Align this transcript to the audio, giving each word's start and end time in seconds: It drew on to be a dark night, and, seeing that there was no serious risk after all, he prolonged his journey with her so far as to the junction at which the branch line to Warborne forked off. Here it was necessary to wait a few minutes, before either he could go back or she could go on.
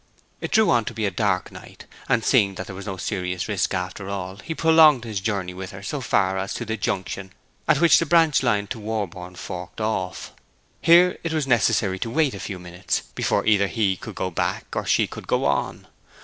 It 0.39 0.49
drew 0.49 0.71
on 0.71 0.85
to 0.85 0.95
be 0.95 1.05
a 1.05 1.11
dark 1.11 1.51
night, 1.51 1.85
and, 2.09 2.25
seeing 2.25 2.55
that 2.55 2.65
there 2.65 2.75
was 2.75 2.87
no 2.87 2.97
serious 2.97 3.47
risk 3.47 3.71
after 3.75 4.09
all, 4.09 4.37
he 4.37 4.55
prolonged 4.55 5.03
his 5.03 5.19
journey 5.19 5.53
with 5.53 5.69
her 5.69 5.83
so 5.83 6.01
far 6.01 6.39
as 6.39 6.55
to 6.55 6.65
the 6.65 6.75
junction 6.75 7.33
at 7.67 7.79
which 7.79 7.99
the 7.99 8.07
branch 8.07 8.41
line 8.41 8.65
to 8.69 8.79
Warborne 8.79 9.35
forked 9.35 9.79
off. 9.79 10.31
Here 10.81 11.19
it 11.23 11.33
was 11.33 11.45
necessary 11.45 11.99
to 11.99 12.09
wait 12.09 12.33
a 12.33 12.39
few 12.39 12.57
minutes, 12.57 13.03
before 13.13 13.45
either 13.45 13.67
he 13.67 13.95
could 13.95 14.15
go 14.15 14.31
back 14.31 14.65
or 14.75 14.87
she 14.87 15.05
could 15.05 15.27
go 15.27 15.45
on. 15.45 15.85